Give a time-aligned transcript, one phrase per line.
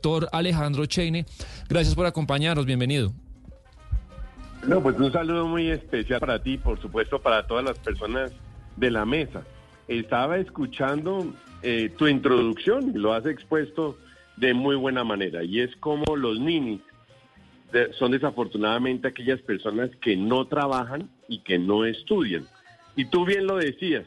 [0.00, 1.26] Doctor Alejandro Cheine,
[1.68, 3.12] gracias por acompañarnos, bienvenido.
[4.64, 8.30] No, pues un saludo muy especial para ti, por supuesto, para todas las personas
[8.76, 9.42] de la mesa.
[9.88, 13.98] Estaba escuchando eh, tu introducción y lo has expuesto
[14.36, 16.80] de muy buena manera, y es como los ninis
[17.98, 22.46] son desafortunadamente aquellas personas que no trabajan y que no estudian.
[22.94, 24.06] Y tú bien lo decías,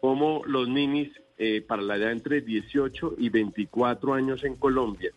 [0.00, 5.12] como los ninis eh, para la edad entre 18 y 24 años en Colombia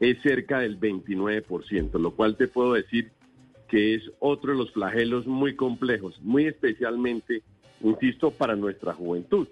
[0.00, 3.12] es cerca del 29%, lo cual te puedo decir
[3.68, 7.42] que es otro de los flagelos muy complejos, muy especialmente,
[7.80, 9.46] insisto, para nuestra juventud.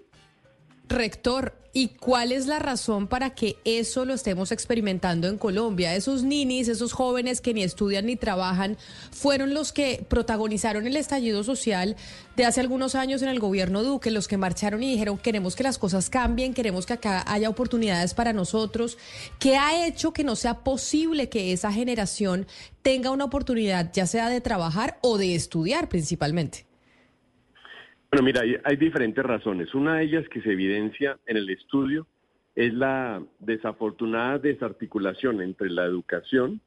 [0.91, 5.95] Rector, ¿y cuál es la razón para que eso lo estemos experimentando en Colombia?
[5.95, 8.77] Esos ninis, esos jóvenes que ni estudian ni trabajan,
[9.11, 11.95] fueron los que protagonizaron el estallido social
[12.35, 15.63] de hace algunos años en el gobierno Duque, los que marcharon y dijeron queremos que
[15.63, 18.97] las cosas cambien, queremos que acá haya oportunidades para nosotros.
[19.39, 22.47] ¿Qué ha hecho que no sea posible que esa generación
[22.81, 26.70] tenga una oportunidad, ya sea de trabajar o de estudiar principalmente?
[28.11, 29.73] Bueno, mira, hay, hay diferentes razones.
[29.73, 32.07] Una de ellas que se evidencia en el estudio
[32.55, 36.59] es la desafortunada desarticulación entre la educación,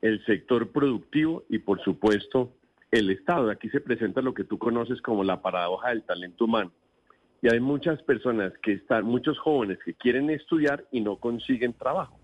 [0.00, 2.52] el sector productivo y, por supuesto,
[2.92, 3.50] el Estado.
[3.50, 6.70] Aquí se presenta lo que tú conoces como la paradoja del talento humano.
[7.42, 12.16] Y hay muchas personas que están, muchos jóvenes que quieren estudiar y no consiguen trabajo.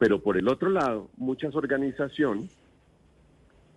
[0.00, 2.58] Pero por el otro lado, muchas organizaciones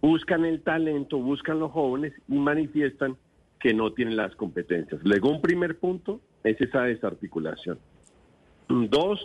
[0.02, 3.16] buscan el talento, buscan los jóvenes y manifiestan
[3.60, 5.02] que no tienen las competencias.
[5.04, 7.80] Luego, un primer punto es esa desarticulación.
[8.68, 9.20] Dos,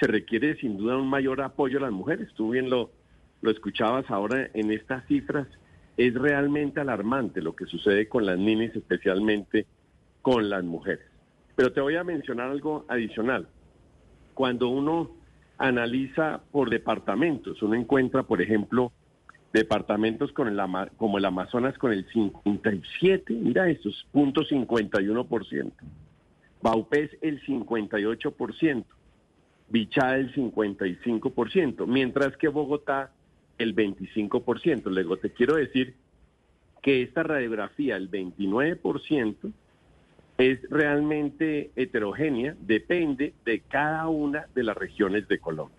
[0.00, 2.28] se requiere sin duda un mayor apoyo a las mujeres.
[2.34, 2.90] Tú bien lo,
[3.40, 5.46] lo escuchabas ahora en estas cifras.
[5.96, 9.66] Es realmente alarmante lo que sucede con las niñas, especialmente
[10.22, 11.04] con las mujeres.
[11.54, 13.46] Pero te voy a mencionar algo adicional.
[14.34, 15.10] Cuando uno
[15.58, 18.92] analiza por departamentos, uno encuentra, por ejemplo,
[19.52, 25.72] departamentos con el, Ama- como el Amazonas con el 57, mira estos, punto 51%.
[26.62, 28.84] Baupés el 58%,
[29.68, 33.12] Bichá el 55%, mientras que Bogotá
[33.58, 34.84] el 25%.
[34.86, 35.96] Luego te quiero decir
[36.82, 39.52] que esta radiografía, el 29%,
[40.38, 45.76] es realmente heterogénea, depende de cada una de las regiones de Colombia.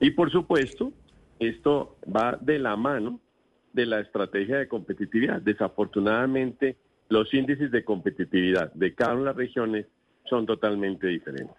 [0.00, 0.92] Y por supuesto,
[1.40, 3.18] esto va de la mano
[3.72, 5.40] de la estrategia de competitividad.
[5.40, 6.76] Desafortunadamente,
[7.08, 9.86] los índices de competitividad de cada una de las regiones
[10.28, 11.56] son totalmente diferentes.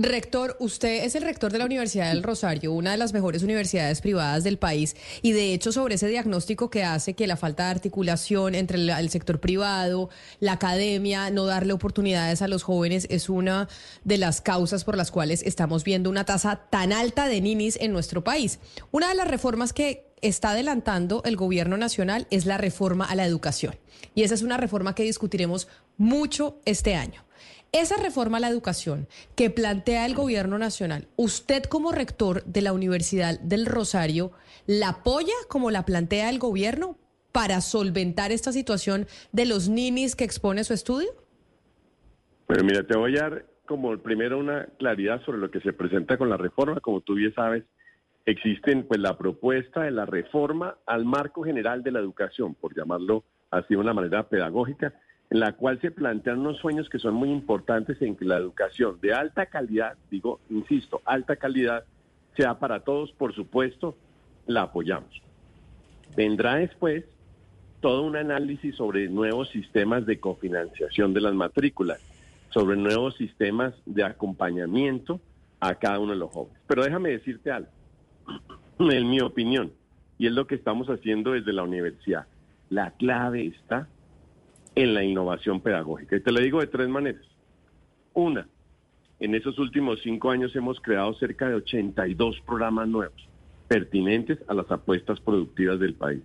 [0.00, 4.00] Rector, usted es el rector de la Universidad del Rosario, una de las mejores universidades
[4.00, 7.70] privadas del país, y de hecho sobre ese diagnóstico que hace que la falta de
[7.70, 13.68] articulación entre el, sector privado, la academia, no darle oportunidades a los jóvenes es una
[14.04, 17.92] de las causas por las cuales estamos viendo una tasa tan alta de ninis en
[17.92, 18.60] nuestro país.
[18.92, 23.26] Una de las reformas que está adelantando el gobierno nacional es la reforma a la
[23.26, 23.74] educación,
[24.14, 25.66] y esa es una reforma que discutiremos
[25.96, 27.27] mucho este año.
[27.72, 32.72] Esa reforma a la educación que plantea el gobierno nacional, usted como rector de la
[32.72, 34.32] Universidad del Rosario,
[34.66, 36.96] ¿la apoya como la plantea el gobierno
[37.30, 41.10] para solventar esta situación de los ninis que expone su estudio?
[42.46, 46.16] Pero mira, te voy a dar como primero una claridad sobre lo que se presenta
[46.16, 46.80] con la reforma.
[46.80, 47.64] Como tú bien sabes,
[48.24, 53.24] existen pues la propuesta de la reforma al marco general de la educación, por llamarlo
[53.50, 54.94] así de una manera pedagógica,
[55.30, 58.98] en la cual se plantean unos sueños que son muy importantes en que la educación
[59.00, 61.84] de alta calidad, digo, insisto, alta calidad,
[62.36, 63.96] sea para todos, por supuesto,
[64.46, 65.22] la apoyamos.
[66.16, 67.04] Vendrá después
[67.80, 72.00] todo un análisis sobre nuevos sistemas de cofinanciación de las matrículas,
[72.50, 75.20] sobre nuevos sistemas de acompañamiento
[75.60, 76.60] a cada uno de los jóvenes.
[76.66, 77.68] Pero déjame decirte algo,
[78.78, 79.72] en mi opinión,
[80.18, 82.26] y es lo que estamos haciendo desde la universidad,
[82.70, 83.88] la clave está
[84.78, 86.14] en la innovación pedagógica.
[86.14, 87.24] Y te lo digo de tres maneras.
[88.14, 88.46] Una,
[89.18, 93.28] en esos últimos cinco años hemos creado cerca de 82 programas nuevos
[93.66, 96.22] pertinentes a las apuestas productivas del país.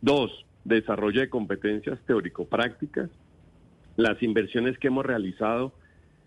[0.00, 3.08] Dos, desarrollo de competencias teórico-prácticas.
[3.96, 5.72] Las inversiones que hemos realizado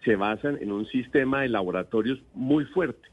[0.05, 3.09] se basan en un sistema de laboratorios muy fuerte.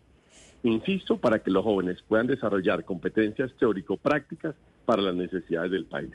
[0.63, 4.55] insisto, para que los jóvenes puedan desarrollar competencias teórico-prácticas
[4.87, 6.13] para las necesidades del país.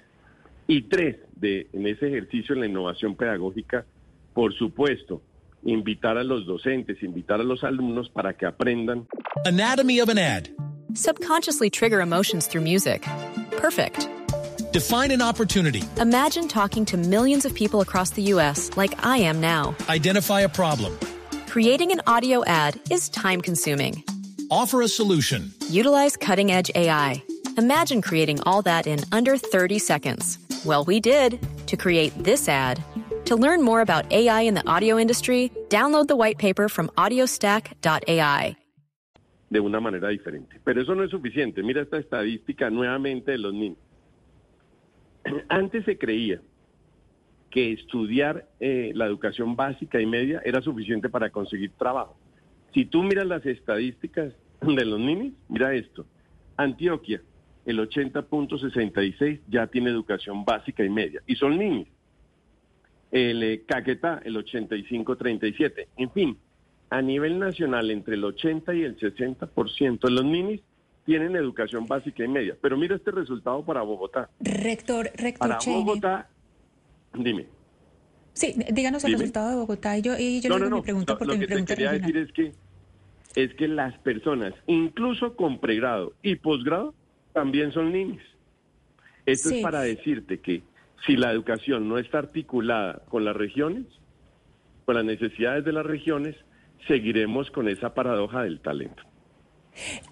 [0.67, 3.85] Y tres, de, en ese ejercicio en la innovación pedagógica,
[4.33, 5.21] por supuesto,
[5.63, 9.07] invitar a los docentes, invitar a los alumnos para que aprendan.
[9.45, 10.49] Anatomy of an ad.
[10.93, 13.05] Subconsciously trigger emotions through music.
[13.57, 14.07] Perfect.
[14.71, 15.83] Define an opportunity.
[15.99, 18.71] Imagine talking to millions of people across the U.S.
[18.75, 19.75] like I am now.
[19.87, 20.97] Identify a problem.
[21.47, 24.03] Creating an audio ad is time consuming.
[24.49, 25.51] Offer a solution.
[25.69, 27.23] Utilize cutting edge AI.
[27.57, 30.39] Imagine creating all that in under 30 seconds.
[30.65, 32.81] Well, we did to create this ad.
[33.25, 38.55] To learn more about AI in the audio industry, download the white paper from audiostack.ai.
[39.49, 40.59] de una manera diferente.
[40.63, 41.61] Pero eso no es suficiente.
[41.61, 43.77] Mira esta estadística nuevamente de los niños.
[45.47, 46.41] Antes se creía
[47.51, 52.17] que estudiar eh, la educación básica y media era suficiente para conseguir trabajo.
[52.73, 56.07] Si tú miras las estadísticas de los niños, mira esto.
[56.57, 57.21] Antioquia,
[57.65, 61.21] el 80.66 ya tiene educación básica y media.
[61.27, 61.87] Y son niños.
[63.11, 65.87] El eh, Caquetá, el 85.37.
[65.97, 66.37] En fin,
[66.89, 70.59] a nivel nacional, entre el 80 y el 60% de los niños
[71.05, 72.55] tienen educación básica y media.
[72.61, 74.29] Pero mira este resultado para Bogotá.
[74.39, 75.59] Rector, rector Para.
[75.65, 76.29] Bogotá,
[77.13, 77.45] dime.
[78.33, 79.19] Sí, díganos el Dime.
[79.19, 80.83] resultado de Bogotá y yo, y yo No, luego no, me no.
[80.83, 82.51] pregunto Lo- porque lo mi que te pregunta quería decir es que
[83.35, 86.93] es que las personas, incluso con pregrado y posgrado,
[87.33, 88.23] también son niños.
[89.25, 89.57] Esto Sí.
[89.57, 90.63] es para decirte que
[91.05, 93.85] si la educación no está articulada con las regiones,
[94.85, 96.35] con las necesidades de las regiones,
[96.87, 99.03] seguiremos con esa paradoja del talento.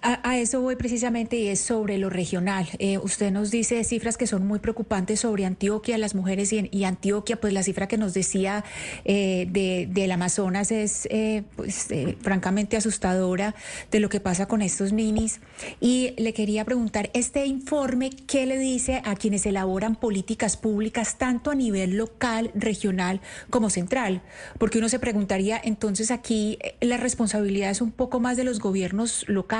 [0.02, 2.68] A, eso voy precisamente y es sobre lo regional.
[2.78, 7.40] Eh, usted nos dice cifras que son muy preocupantes sobre Antioquia, las mujeres y, Antioquia,
[7.40, 8.64] pues la cifra que nos decía
[9.04, 11.88] eh, de, del Amazonas es eh, pues,
[12.20, 13.54] francamente asustadora
[13.92, 15.40] de lo que pasa con estos ninis.
[15.80, 21.52] Y le quería preguntar, este informe, ¿qué le dice a quienes elaboran políticas públicas tanto
[21.52, 23.20] a nivel local, regional
[23.50, 24.22] como central?
[24.58, 29.24] Porque uno se preguntaría, entonces aquí la responsabilidad es un poco más de los gobiernos
[29.28, 29.51] locales,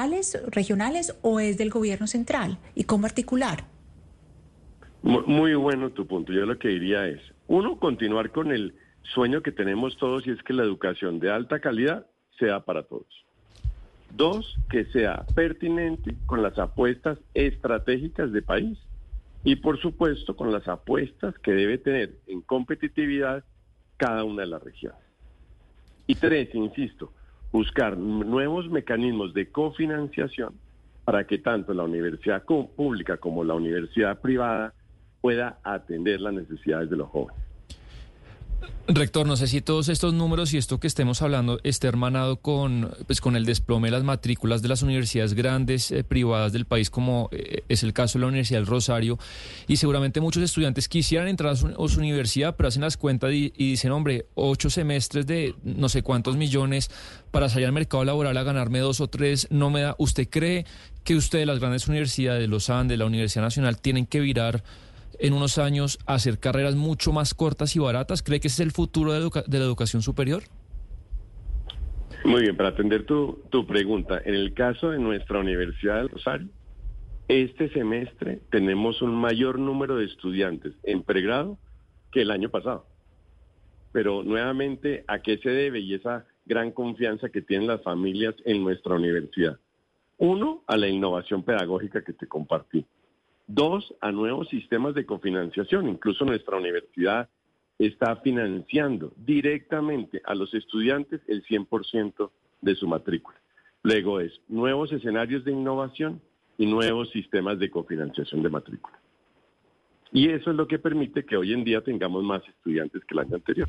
[0.50, 2.58] regionales o es del gobierno central?
[2.74, 3.64] ¿Y cómo articular?
[5.02, 6.32] Mu- Muy bueno tu punto.
[6.32, 8.74] Yo lo que diría es, uno, continuar con el
[9.14, 12.06] sueño que tenemos todos y es que la educación de alta calidad
[12.38, 13.06] sea para todos.
[14.16, 18.78] Dos, que sea pertinente con las apuestas estratégicas de país
[19.44, 23.44] y por supuesto con las apuestas que debe tener en competitividad
[23.98, 25.00] cada una de las regiones.
[26.06, 27.12] Y tres, insisto,
[27.52, 30.54] buscar nuevos mecanismos de cofinanciación
[31.04, 34.72] para que tanto la universidad pública como la universidad privada
[35.20, 37.41] pueda atender las necesidades de los jóvenes.
[38.88, 42.92] Rector, no sé si todos estos números y esto que estemos hablando esté hermanado con,
[43.06, 46.90] pues, con el desplome de las matrículas de las universidades grandes eh, privadas del país,
[46.90, 49.20] como eh, es el caso de la Universidad del Rosario.
[49.68, 53.70] Y seguramente muchos estudiantes quisieran entrar a su, universidad, pero hacen las cuentas y, y
[53.70, 56.90] dicen, hombre, ocho semestres de no sé cuántos millones
[57.30, 59.94] para salir al mercado laboral a ganarme dos o tres, no me da.
[59.98, 60.66] ¿Usted cree
[61.04, 64.64] que ustedes, las grandes universidades, los Andes, la Universidad Nacional, tienen que virar
[65.18, 68.22] en unos años hacer carreras mucho más cortas y baratas?
[68.22, 70.42] ¿Cree que ese es el futuro de la educación superior?
[72.24, 76.48] Muy bien, para atender tu, tu pregunta, en el caso de nuestra Universidad del Rosario,
[77.28, 81.58] este semestre tenemos un mayor número de estudiantes en pregrado
[82.12, 82.86] que el año pasado.
[83.92, 85.80] Pero nuevamente, ¿a qué se debe?
[85.80, 89.58] Y esa gran confianza que tienen las familias en nuestra universidad.
[90.18, 92.86] Uno, a la innovación pedagógica que te compartí.
[93.54, 95.86] Dos, a nuevos sistemas de cofinanciación.
[95.86, 97.28] Incluso nuestra universidad
[97.78, 102.30] está financiando directamente a los estudiantes el 100%
[102.62, 103.36] de su matrícula.
[103.82, 106.22] Luego es nuevos escenarios de innovación
[106.56, 108.98] y nuevos sistemas de cofinanciación de matrícula.
[110.12, 113.18] Y eso es lo que permite que hoy en día tengamos más estudiantes que el
[113.18, 113.68] año anterior,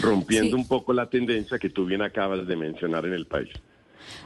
[0.00, 0.62] rompiendo Sí.
[0.62, 3.50] un poco la tendencia que tú bien acabas de mencionar en el país.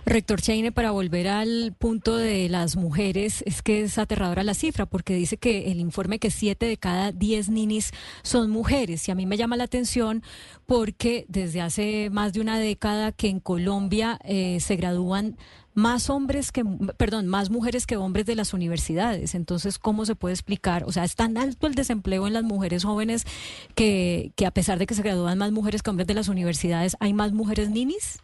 [0.06, 4.86] Rector Cheine, para volver al punto de las mujeres, es que es aterradora la cifra,
[4.86, 9.08] porque dice que el informe que siete de cada diez ninis son mujeres.
[9.08, 10.22] Y a mí me llama la atención
[10.66, 15.36] porque desde hace más de una década que en Colombia eh, se gradúan
[15.74, 16.64] más hombres que,
[16.96, 19.34] perdón, más mujeres que hombres de las universidades.
[19.34, 20.84] Entonces, ¿cómo se puede explicar?
[20.84, 23.26] O sea, es tan alto el desempleo en las mujeres jóvenes
[23.74, 26.96] que, que a pesar de que se gradúan más mujeres que hombres de las universidades,
[27.00, 28.20] ¿hay más mujeres ninis?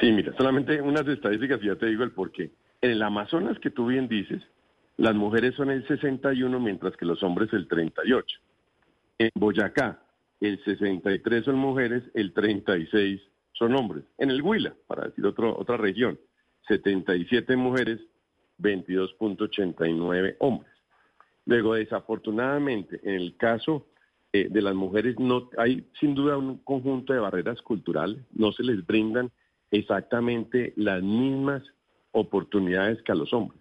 [0.00, 2.50] Sí, mira, solamente unas estadísticas y ya te digo el por qué.
[2.80, 4.42] En el Amazonas, que tú bien dices,
[4.96, 8.38] las mujeres son el 61, mientras que los hombres el 38.
[9.18, 10.02] En Boyacá,
[10.40, 13.20] el 63 son mujeres, el 36
[13.52, 14.04] son hombres.
[14.18, 16.18] En el Huila, para decir otro, otra región,
[16.68, 18.00] 77 mujeres,
[18.58, 20.72] 22.89 hombres.
[21.46, 23.86] Luego, desafortunadamente, en el caso
[24.32, 28.62] eh, de las mujeres no hay sin duda un conjunto de barreras culturales, no se
[28.62, 29.30] les brindan
[29.72, 31.62] exactamente las mismas
[32.12, 33.60] oportunidades que a los hombres.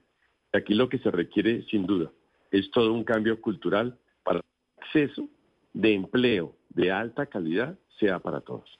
[0.53, 2.11] Aquí lo que se requiere sin duda
[2.51, 4.45] es todo un cambio cultural para el
[4.83, 5.27] acceso
[5.73, 8.77] de empleo de alta calidad sea para todos.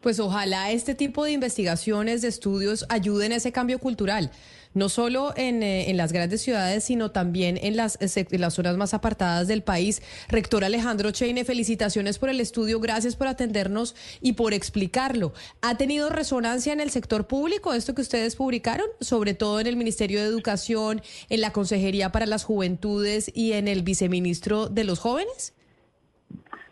[0.00, 4.30] Pues ojalá este tipo de investigaciones, de estudios, ayuden a ese cambio cultural,
[4.74, 8.92] no solo en, eh, las grandes ciudades, sino también en las, en las zonas más
[8.92, 10.02] apartadas del país.
[10.28, 15.32] Rector Alejandro Cheine, felicitaciones por el estudio, gracias por atendernos y por explicarlo.
[15.62, 19.76] ¿Ha tenido resonancia en el sector público esto que ustedes publicaron, sobre todo en el
[19.76, 21.00] Ministerio de Educación,
[21.30, 25.54] en la Consejería para las Juventudes y en el Viceministro de los Jóvenes?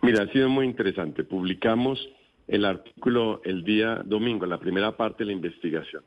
[0.02, 1.24] Mira, ha sido muy interesante.
[1.24, 1.98] Publicamos
[2.46, 6.02] el artículo el día domingo, la primera parte de la investigación.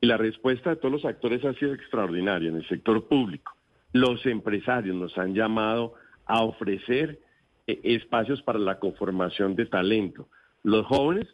[0.00, 3.52] Y la respuesta de todos los actores ha sido extraordinaria en el sector público.
[3.92, 5.94] Los empresarios nos han llamado
[6.26, 7.18] a ofrecer
[7.66, 10.28] eh, espacios para la conformación de talento.
[10.62, 11.26] Los jóvenes,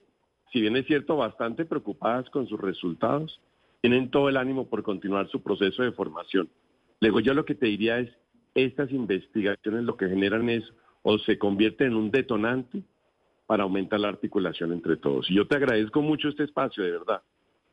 [0.52, 3.40] si bien es cierto, bastante preocupadas con sus resultados,
[3.80, 6.48] tienen todo el ánimo por continuar su proceso de formación.
[7.00, 8.10] Luego yo lo que te diría es,
[8.54, 10.64] estas investigaciones lo que generan es
[11.02, 12.82] o se convierten en un detonante
[13.46, 15.30] para aumentar la articulación entre todos.
[15.30, 17.22] Y yo te agradezco mucho este espacio, de verdad.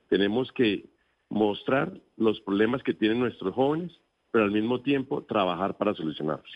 [0.10, 0.86] Tenemos que
[1.30, 3.92] mostrar los problemas que tienen nuestros jóvenes,
[4.32, 6.52] pero al mismo tiempo trabajar para solucionarlos.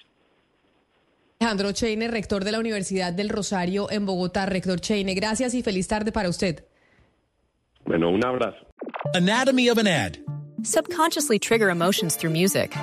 [1.40, 4.46] Alejandro Cheine, rector de la Universidad del Rosario en Bogotá.
[4.46, 6.66] Rector Cheine, gracias y feliz tarde para usted.
[7.86, 8.66] Bueno, un abrazo.
[9.14, 10.18] Anatomy of an ad.
[10.64, 12.76] Subconsciously trigger emotions through music.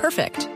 [0.00, 0.55] Perfect.